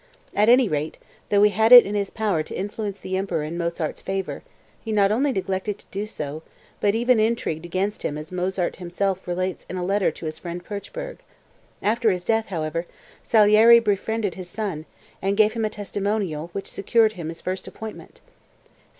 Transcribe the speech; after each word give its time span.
At 0.33 0.49
any 0.49 0.67
rate, 0.67 0.97
though 1.29 1.43
he 1.43 1.51
had 1.51 1.71
it 1.71 1.85
in 1.85 1.93
his 1.93 2.09
power 2.09 2.41
to 2.41 2.55
influence 2.57 2.99
the 2.99 3.15
Emperor 3.15 3.43
in 3.43 3.55
Mozart's 3.55 4.01
favor, 4.01 4.41
he 4.83 4.91
not 4.91 5.11
only 5.11 5.31
neglected 5.31 5.77
to 5.77 5.85
do 5.91 6.07
so, 6.07 6.41
but 6.79 6.95
even 6.95 7.19
intrigued 7.19 7.65
against 7.67 8.01
him 8.01 8.17
as 8.17 8.31
Mozart 8.31 8.77
himself 8.77 9.27
relates 9.27 9.63
in 9.69 9.77
a 9.77 9.85
letter 9.85 10.09
to 10.09 10.25
his 10.25 10.39
friend 10.39 10.65
Puchberg. 10.65 11.19
After 11.83 12.09
his 12.09 12.23
death, 12.23 12.47
however, 12.47 12.87
Salieri 13.21 13.79
befriended 13.79 14.33
his 14.33 14.49
son, 14.49 14.85
and 15.21 15.37
gave 15.37 15.53
him 15.53 15.65
a 15.65 15.69
testimonial 15.69 16.49
which 16.51 16.65
secured 16.71 17.13
him 17.13 17.27
his 17.29 17.41
first 17.41 17.67
appointment." 17.67 18.21